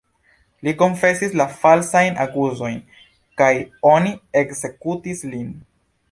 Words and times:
Li 0.67 0.71
konfesis 0.77 1.33
la 1.41 1.45
falsajn 1.57 2.17
akuzojn 2.23 2.79
kaj 3.41 3.51
oni 3.91 4.15
ekzekutis 4.41 5.21
lin. 5.35 5.53